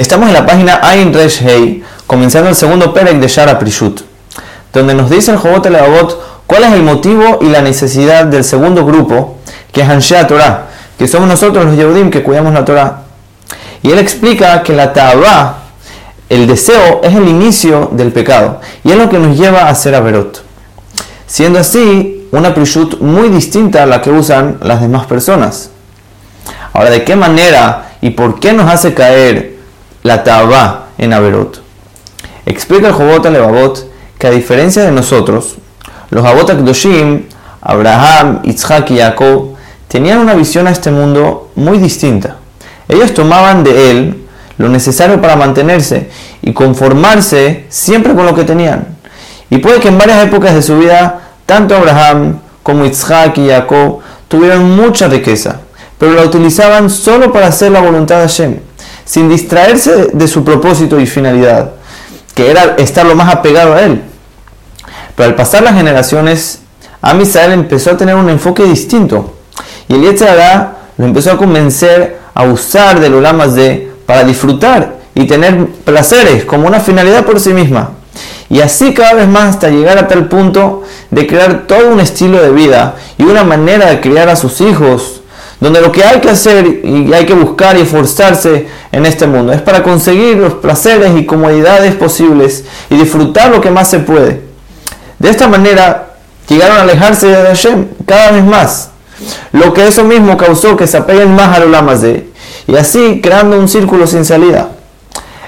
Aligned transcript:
Estamos 0.00 0.28
en 0.28 0.32
la 0.32 0.46
página 0.46 0.80
Ain 0.82 1.12
Resh 1.12 1.46
Hei, 1.46 1.84
comenzando 2.06 2.48
el 2.48 2.56
segundo 2.56 2.94
Perek 2.94 3.20
de 3.20 3.28
Shara 3.28 3.58
Prishut, 3.58 4.00
donde 4.72 4.94
nos 4.94 5.10
dice 5.10 5.30
el 5.30 5.36
Jobot 5.36 5.66
Levavot 5.66 6.46
cuál 6.46 6.64
es 6.64 6.72
el 6.72 6.82
motivo 6.82 7.38
y 7.42 7.50
la 7.50 7.60
necesidad 7.60 8.24
del 8.24 8.42
segundo 8.42 8.86
grupo, 8.86 9.36
que 9.70 9.82
es 9.82 9.88
Anshea 9.90 10.26
Torah, 10.26 10.68
que 10.98 11.06
somos 11.06 11.28
nosotros 11.28 11.66
los 11.66 11.76
Yehudim 11.76 12.10
que 12.10 12.22
cuidamos 12.22 12.54
la 12.54 12.64
Torah. 12.64 13.02
Y 13.82 13.90
él 13.90 13.98
explica 13.98 14.62
que 14.62 14.72
la 14.72 14.94
Ta'abá, 14.94 15.64
el 16.30 16.46
deseo, 16.46 17.02
es 17.04 17.14
el 17.14 17.28
inicio 17.28 17.90
del 17.92 18.10
pecado, 18.10 18.62
y 18.82 18.92
es 18.92 18.96
lo 18.96 19.10
que 19.10 19.18
nos 19.18 19.36
lleva 19.36 19.68
a 19.68 19.74
ser 19.74 19.94
Averot. 19.94 20.42
Siendo 21.26 21.58
así, 21.58 22.26
una 22.32 22.54
Prishut 22.54 23.02
muy 23.02 23.28
distinta 23.28 23.82
a 23.82 23.86
la 23.86 24.00
que 24.00 24.10
usan 24.10 24.60
las 24.62 24.80
demás 24.80 25.04
personas. 25.04 25.68
Ahora, 26.72 26.88
¿de 26.88 27.04
qué 27.04 27.16
manera 27.16 27.96
y 28.00 28.08
por 28.08 28.40
qué 28.40 28.54
nos 28.54 28.70
hace 28.70 28.94
caer 28.94 29.59
la 30.02 30.24
Tabá 30.24 30.86
en 30.98 31.12
Averot. 31.12 31.62
Explica 32.46 32.88
el 32.88 32.94
Jobot 32.94 33.24
Levavot 33.26 33.90
que 34.18 34.26
a 34.26 34.30
diferencia 34.30 34.82
de 34.82 34.92
nosotros, 34.92 35.56
los 36.10 36.24
Abot 36.24 36.48
Akdoshim, 36.50 37.24
Abraham, 37.60 38.40
Isaac 38.44 38.90
y 38.90 38.98
Jacob, 38.98 39.56
tenían 39.88 40.18
una 40.18 40.34
visión 40.34 40.66
a 40.66 40.70
este 40.70 40.90
mundo 40.90 41.50
muy 41.54 41.78
distinta. 41.78 42.36
Ellos 42.88 43.14
tomaban 43.14 43.62
de 43.62 43.90
él 43.90 44.26
lo 44.58 44.68
necesario 44.68 45.20
para 45.20 45.36
mantenerse 45.36 46.10
y 46.42 46.52
conformarse 46.52 47.64
siempre 47.68 48.14
con 48.14 48.26
lo 48.26 48.34
que 48.34 48.44
tenían. 48.44 48.98
Y 49.48 49.58
puede 49.58 49.80
que 49.80 49.88
en 49.88 49.98
varias 49.98 50.24
épocas 50.24 50.54
de 50.54 50.62
su 50.62 50.78
vida, 50.78 51.20
tanto 51.46 51.74
Abraham 51.74 52.40
como 52.62 52.84
Isaac 52.84 53.38
y 53.38 53.48
Jacob 53.48 54.00
tuvieron 54.28 54.76
mucha 54.76 55.08
riqueza, 55.08 55.60
pero 55.98 56.14
la 56.14 56.22
utilizaban 56.22 56.90
solo 56.90 57.32
para 57.32 57.48
hacer 57.48 57.72
la 57.72 57.80
voluntad 57.80 58.16
de 58.16 58.22
Hashem 58.22 58.69
sin 59.10 59.28
distraerse 59.28 60.10
de 60.12 60.28
su 60.28 60.44
propósito 60.44 61.00
y 61.00 61.04
finalidad, 61.04 61.72
que 62.32 62.48
era 62.48 62.76
estar 62.78 63.04
lo 63.04 63.16
más 63.16 63.34
apegado 63.34 63.74
a 63.74 63.82
él. 63.82 64.02
Pero 65.16 65.30
al 65.30 65.34
pasar 65.34 65.64
las 65.64 65.74
generaciones, 65.74 66.60
Amisael 67.02 67.50
empezó 67.50 67.90
a 67.90 67.96
tener 67.96 68.14
un 68.14 68.30
enfoque 68.30 68.62
distinto. 68.62 69.34
Y 69.88 69.94
el 69.94 70.02
Yetzirah 70.02 70.76
lo 70.96 71.04
empezó 71.04 71.32
a 71.32 71.38
convencer 71.38 72.20
a 72.32 72.44
usar 72.44 73.00
del 73.00 73.14
Ulamas 73.14 73.56
de 73.56 73.90
para 74.06 74.22
disfrutar 74.22 74.98
y 75.16 75.26
tener 75.26 75.66
placeres 75.84 76.44
como 76.44 76.68
una 76.68 76.78
finalidad 76.78 77.24
por 77.24 77.40
sí 77.40 77.52
misma. 77.52 77.90
Y 78.48 78.60
así 78.60 78.94
cada 78.94 79.14
vez 79.14 79.26
más 79.26 79.56
hasta 79.56 79.70
llegar 79.70 79.98
a 79.98 80.06
tal 80.06 80.28
punto 80.28 80.84
de 81.10 81.26
crear 81.26 81.66
todo 81.66 81.88
un 81.88 81.98
estilo 81.98 82.40
de 82.40 82.52
vida 82.52 82.94
y 83.18 83.24
una 83.24 83.42
manera 83.42 83.90
de 83.90 84.00
criar 84.00 84.28
a 84.28 84.36
sus 84.36 84.60
hijos 84.60 85.19
donde 85.60 85.80
lo 85.80 85.92
que 85.92 86.02
hay 86.02 86.20
que 86.20 86.30
hacer 86.30 86.80
y 86.82 87.12
hay 87.12 87.26
que 87.26 87.34
buscar 87.34 87.76
y 87.76 87.82
esforzarse 87.82 88.66
en 88.92 89.06
este 89.06 89.26
mundo 89.26 89.52
es 89.52 89.60
para 89.60 89.82
conseguir 89.82 90.38
los 90.38 90.54
placeres 90.54 91.12
y 91.16 91.26
comodidades 91.26 91.94
posibles 91.94 92.64
y 92.88 92.96
disfrutar 92.96 93.50
lo 93.50 93.60
que 93.60 93.70
más 93.70 93.90
se 93.90 93.98
puede. 93.98 94.42
De 95.18 95.28
esta 95.28 95.48
manera 95.48 96.14
llegaron 96.48 96.78
a 96.78 96.82
alejarse 96.82 97.26
de 97.26 97.46
Hashem 97.46 97.88
cada 98.06 98.32
vez 98.32 98.44
más, 98.44 98.90
lo 99.52 99.72
que 99.74 99.86
eso 99.86 100.04
mismo 100.04 100.36
causó 100.36 100.76
que 100.76 100.86
se 100.86 100.96
apeguen 100.96 101.34
más 101.34 101.56
a 101.56 101.60
los 101.60 102.00
de 102.00 102.30
y 102.66 102.76
así 102.76 103.20
creando 103.22 103.58
un 103.58 103.68
círculo 103.68 104.06
sin 104.06 104.24
salida. 104.24 104.70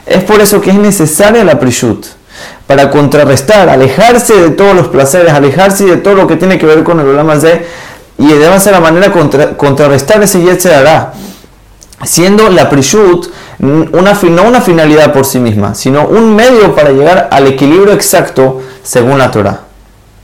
Es 0.07 0.25
por 0.25 0.41
eso 0.41 0.61
que 0.61 0.71
es 0.71 0.77
necesaria 0.77 1.45
la 1.45 1.59
prishut, 1.59 2.05
para 2.67 2.91
contrarrestar, 2.91 3.69
alejarse 3.69 4.35
de 4.35 4.51
todos 4.51 4.75
los 4.75 4.89
placeres, 4.89 5.33
alejarse 5.33 5.85
de 5.85 5.97
todo 5.97 6.15
lo 6.15 6.27
que 6.27 6.37
tiene 6.37 6.59
que 6.59 6.67
ver 6.67 6.83
con 6.83 6.99
el 7.01 7.41
de 7.41 7.67
y 8.23 8.29
debe 8.29 8.61
ser 8.61 8.73
la 8.73 8.81
manera 8.81 9.11
contra, 9.11 9.57
contrarrestar 9.57 10.23
ese 10.23 10.41
hará 10.73 11.13
siendo 12.05 12.49
la 12.49 12.71
prishut 12.71 13.27
una, 13.59 14.13
no 14.13 14.43
una 14.45 14.61
finalidad 14.61 15.13
por 15.13 15.25
sí 15.25 15.39
misma, 15.39 15.75
sino 15.75 16.07
un 16.07 16.35
medio 16.35 16.75
para 16.75 16.91
llegar 16.91 17.29
al 17.31 17.47
equilibrio 17.47 17.93
exacto 17.93 18.61
según 18.83 19.19
la 19.19 19.31
Torah. 19.31 19.61